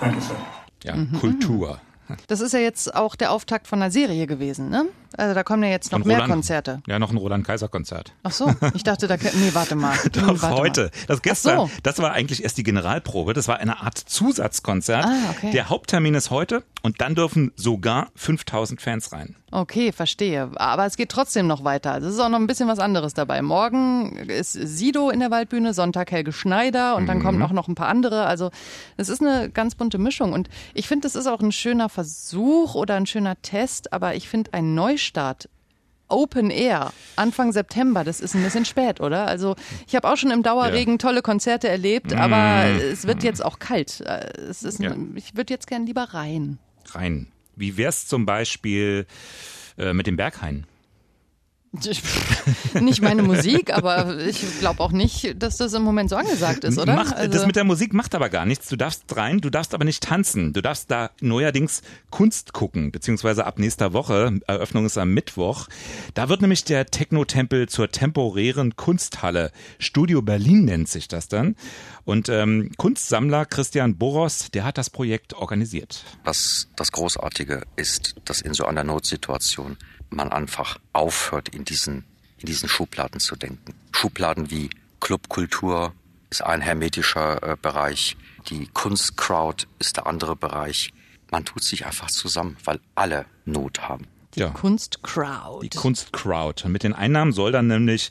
Dankeschön. 0.00 0.36
Ja, 0.84 0.96
Mhm. 0.96 1.12
Kultur. 1.18 1.80
Das 2.28 2.40
ist 2.40 2.52
ja 2.52 2.60
jetzt 2.60 2.94
auch 2.94 3.16
der 3.16 3.32
Auftakt 3.32 3.66
von 3.66 3.82
einer 3.82 3.90
Serie 3.90 4.26
gewesen, 4.28 4.68
ne? 4.70 4.86
Also 5.16 5.34
da 5.34 5.42
kommen 5.42 5.62
ja 5.62 5.70
jetzt 5.70 5.92
noch 5.92 6.04
mehr 6.04 6.16
Roland- 6.16 6.32
Konzerte. 6.32 6.80
Ja, 6.86 6.98
noch 6.98 7.10
ein 7.10 7.16
Roland 7.16 7.46
Kaiser 7.46 7.68
Konzert. 7.68 8.12
Ach 8.22 8.32
so, 8.32 8.52
ich 8.74 8.82
dachte, 8.82 9.06
da 9.06 9.16
nee, 9.16 9.50
warte 9.52 9.74
mal. 9.76 9.94
Nee, 10.04 10.10
Doch, 10.12 10.42
warte 10.42 10.56
heute. 10.56 10.80
Mal. 10.82 10.90
Das 11.08 11.22
gestern, 11.22 11.58
so. 11.58 11.70
das 11.82 11.98
war 11.98 12.12
eigentlich 12.12 12.42
erst 12.44 12.58
die 12.58 12.62
Generalprobe. 12.62 13.32
Das 13.32 13.48
war 13.48 13.58
eine 13.58 13.80
Art 13.80 13.96
Zusatzkonzert. 13.98 15.04
Ah, 15.04 15.30
okay. 15.30 15.50
Der 15.52 15.68
Haupttermin 15.68 16.14
ist 16.14 16.30
heute 16.30 16.62
und 16.82 17.00
dann 17.00 17.14
dürfen 17.14 17.52
sogar 17.56 18.08
5000 18.16 18.80
Fans 18.80 19.12
rein. 19.12 19.36
Okay, 19.52 19.92
verstehe. 19.92 20.50
Aber 20.56 20.84
es 20.86 20.96
geht 20.96 21.08
trotzdem 21.08 21.46
noch 21.46 21.64
weiter. 21.64 21.92
Also 21.92 22.08
es 22.08 22.14
ist 22.14 22.20
auch 22.20 22.28
noch 22.28 22.38
ein 22.40 22.46
bisschen 22.48 22.68
was 22.68 22.78
anderes 22.80 23.14
dabei. 23.14 23.40
Morgen 23.42 24.16
ist 24.16 24.52
Sido 24.52 25.08
in 25.08 25.20
der 25.20 25.30
Waldbühne, 25.30 25.72
Sonntag 25.72 26.10
Helge 26.10 26.32
Schneider 26.32 26.96
und 26.96 27.06
dann 27.06 27.18
Mhm. 27.18 27.22
kommen 27.22 27.42
auch 27.42 27.52
noch 27.52 27.68
ein 27.68 27.74
paar 27.76 27.88
andere. 27.88 28.26
Also 28.26 28.50
es 28.96 29.08
ist 29.08 29.22
eine 29.22 29.48
ganz 29.48 29.74
bunte 29.76 29.98
Mischung. 29.98 30.32
Und 30.32 30.48
ich 30.74 30.88
finde, 30.88 31.06
es 31.06 31.14
ist 31.14 31.26
auch 31.26 31.40
ein 31.40 31.52
schöner 31.52 31.88
Versuch 31.88 32.74
oder 32.74 32.96
ein 32.96 33.06
schöner 33.06 33.40
Test. 33.40 33.92
Aber 33.92 34.14
ich 34.14 34.28
finde, 34.28 34.52
ein 34.52 34.74
Neustart 34.96 35.48
Open 36.08 36.50
Air 36.50 36.92
Anfang 37.16 37.52
September, 37.52 38.02
das 38.04 38.20
ist 38.20 38.34
ein 38.34 38.42
bisschen 38.44 38.64
spät, 38.64 39.00
oder? 39.00 39.26
Also 39.26 39.56
ich 39.88 39.94
habe 39.96 40.08
auch 40.08 40.16
schon 40.16 40.30
im 40.30 40.42
Dauerregen 40.44 40.98
tolle 41.00 41.20
Konzerte 41.20 41.68
erlebt, 41.68 42.12
aber 42.14 42.64
Mm. 42.64 42.78
es 42.92 43.06
wird 43.08 43.22
jetzt 43.24 43.44
auch 43.44 43.58
kalt. 43.58 44.00
Äh, 44.02 44.30
Es 44.48 44.62
ist, 44.62 44.78
Ja. 44.80 44.94
Ich 45.16 45.36
würde 45.36 45.52
jetzt 45.52 45.66
gern 45.66 45.84
lieber 45.84 46.02
rein. 46.14 46.58
Rein. 46.92 47.26
Wie 47.56 47.76
wär's 47.76 48.06
zum 48.06 48.24
Beispiel 48.24 49.06
äh, 49.78 49.92
mit 49.92 50.06
dem 50.06 50.16
Berghain? 50.16 50.64
Nicht 52.80 53.02
meine 53.02 53.22
Musik, 53.22 53.72
aber 53.72 54.18
ich 54.26 54.40
glaube 54.60 54.80
auch 54.80 54.92
nicht, 54.92 55.40
dass 55.42 55.56
das 55.56 55.72
im 55.74 55.82
Moment 55.82 56.10
so 56.10 56.16
angesagt 56.16 56.64
ist, 56.64 56.78
oder? 56.78 56.94
Macht, 56.94 57.14
Also- 57.14 57.32
das 57.32 57.46
mit 57.46 57.56
der 57.56 57.64
Musik 57.64 57.92
macht 57.92 58.14
aber 58.14 58.28
gar 58.28 58.46
nichts. 58.46 58.68
Du 58.68 58.76
darfst 58.76 59.04
rein, 59.16 59.40
du 59.40 59.50
darfst 59.50 59.74
aber 59.74 59.84
nicht 59.84 60.02
tanzen. 60.02 60.52
Du 60.52 60.60
darfst 60.62 60.90
da 60.90 61.10
neuerdings 61.20 61.82
Kunst 62.10 62.52
gucken, 62.52 62.92
beziehungsweise 62.92 63.46
ab 63.46 63.58
nächster 63.58 63.92
Woche, 63.92 64.38
Eröffnung 64.46 64.86
ist 64.86 64.98
am 64.98 65.12
Mittwoch. 65.14 65.68
Da 66.14 66.28
wird 66.28 66.40
nämlich 66.40 66.64
der 66.64 66.86
Techno-Tempel 66.86 67.68
zur 67.68 67.90
temporären 67.90 68.76
Kunsthalle. 68.76 69.50
Studio 69.78 70.22
Berlin 70.22 70.64
nennt 70.64 70.88
sich 70.88 71.08
das 71.08 71.28
dann. 71.28 71.56
Und 72.04 72.28
ähm, 72.28 72.70
Kunstsammler 72.76 73.46
Christian 73.46 73.96
Boros, 73.96 74.50
der 74.52 74.64
hat 74.64 74.78
das 74.78 74.90
Projekt 74.90 75.34
organisiert. 75.34 76.04
Was 76.24 76.68
das 76.76 76.92
Großartige 76.92 77.62
ist, 77.76 78.14
dass 78.24 78.40
in 78.40 78.54
so 78.54 78.64
einer 78.64 78.84
Notsituation 78.84 79.76
man 80.10 80.32
einfach 80.32 80.78
aufhört, 80.92 81.48
in 81.48 81.64
diesen, 81.64 82.04
in 82.38 82.46
diesen 82.46 82.68
Schubladen 82.68 83.20
zu 83.20 83.36
denken. 83.36 83.74
Schubladen 83.92 84.50
wie 84.50 84.70
Clubkultur 85.00 85.94
ist 86.30 86.42
ein 86.42 86.60
hermetischer 86.60 87.42
äh, 87.42 87.56
Bereich, 87.60 88.16
die 88.48 88.68
Kunstcrowd 88.68 89.66
ist 89.78 89.96
der 89.96 90.06
andere 90.06 90.36
Bereich. 90.36 90.92
Man 91.30 91.44
tut 91.44 91.64
sich 91.64 91.86
einfach 91.86 92.10
zusammen, 92.10 92.56
weil 92.64 92.80
alle 92.94 93.26
Not 93.44 93.88
haben. 93.88 94.06
Ja. 94.34 94.50
Kunstcrowd. 94.50 95.62
Die 95.62 95.70
Kunstcrowd. 95.70 96.64
Und 96.64 96.72
mit 96.72 96.82
den 96.82 96.92
Einnahmen 96.92 97.32
soll 97.32 97.52
dann 97.52 97.66
nämlich 97.66 98.10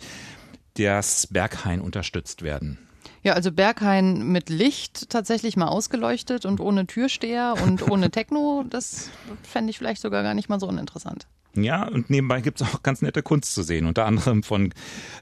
das 0.76 1.28
Berghain 1.28 1.80
unterstützt 1.80 2.42
werden. 2.42 2.80
Ja, 3.24 3.34
also 3.34 3.52
Berghain 3.52 4.28
mit 4.28 4.50
Licht 4.50 5.10
tatsächlich 5.10 5.58
mal 5.58 5.68
ausgeleuchtet 5.68 6.46
und 6.46 6.60
ohne 6.60 6.86
Türsteher 6.86 7.56
und 7.64 7.90
ohne 7.90 8.12
Techno, 8.12 8.66
das 8.70 9.10
fände 9.44 9.72
ich 9.72 9.78
vielleicht 9.78 10.02
sogar 10.02 10.22
gar 10.22 10.34
nicht 10.34 10.50
mal 10.50 10.60
so 10.60 10.68
uninteressant. 10.68 11.28
Ja, 11.64 11.88
und 11.88 12.10
nebenbei 12.10 12.42
gibt's 12.42 12.62
auch 12.62 12.84
ganz 12.84 13.02
nette 13.02 13.24
Kunst 13.24 13.54
zu 13.54 13.64
sehen, 13.64 13.86
unter 13.86 14.06
anderem 14.06 14.44
von 14.44 14.74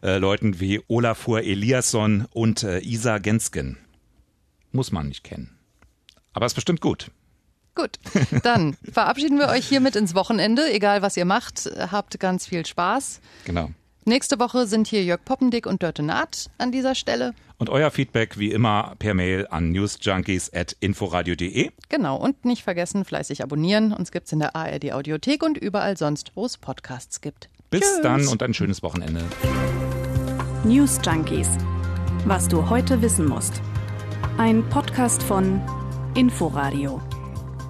äh, 0.01 0.17
Leuten 0.17 0.59
wie 0.59 0.81
Olafur 0.87 1.41
Eliasson 1.41 2.25
und 2.31 2.63
äh, 2.63 2.79
Isa 2.79 3.19
Gensken. 3.19 3.77
Muss 4.71 4.91
man 4.91 5.07
nicht 5.07 5.23
kennen. 5.23 5.57
Aber 6.33 6.45
ist 6.45 6.55
bestimmt 6.55 6.81
gut. 6.81 7.11
Gut, 7.75 7.97
dann 8.43 8.75
verabschieden 8.91 9.39
wir 9.39 9.47
euch 9.47 9.67
hiermit 9.67 9.95
ins 9.95 10.15
Wochenende. 10.15 10.71
Egal 10.71 11.01
was 11.01 11.17
ihr 11.17 11.25
macht, 11.25 11.69
habt 11.77 12.19
ganz 12.19 12.45
viel 12.47 12.65
Spaß. 12.65 13.19
Genau. 13.45 13.71
Nächste 14.05 14.37
Woche 14.37 14.67
sind 14.67 14.87
hier 14.87 15.01
Jörg 15.03 15.23
Poppendick 15.23 15.65
und 15.65 15.81
Dörte 15.81 16.03
Naht 16.03 16.49
an 16.57 16.73
dieser 16.73 16.93
Stelle. 16.93 17.33
Und 17.57 17.69
euer 17.69 17.89
Feedback 17.89 18.37
wie 18.37 18.51
immer 18.51 18.95
per 18.99 19.13
Mail 19.13 19.47
an 19.49 19.71
newsjunkies.inforadio.de. 19.71 21.71
Genau, 21.87 22.17
und 22.17 22.43
nicht 22.43 22.63
vergessen, 22.63 23.05
fleißig 23.05 23.43
abonnieren. 23.43 23.93
Uns 23.93 24.11
gibt's 24.11 24.33
in 24.33 24.39
der 24.39 24.57
ARD 24.57 24.91
Audiothek 24.91 25.41
und 25.41 25.57
überall 25.57 25.95
sonst, 25.95 26.33
wo 26.35 26.45
es 26.45 26.57
Podcasts 26.57 27.21
gibt. 27.21 27.47
Bis 27.69 27.79
Tschüss. 27.81 28.01
dann 28.01 28.27
und 28.27 28.43
ein 28.43 28.53
schönes 28.53 28.83
Wochenende. 28.83 29.23
News 30.65 30.99
Junkies. 31.05 31.47
Was 32.25 32.49
du 32.49 32.69
heute 32.69 33.01
wissen 33.01 33.25
musst. 33.25 33.61
Ein 34.37 34.67
Podcast 34.69 35.23
von 35.23 35.61
Inforadio. 36.15 37.01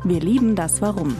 Wir 0.03 0.19
lieben 0.19 0.55
das 0.55 0.81
Warum. 0.81 1.15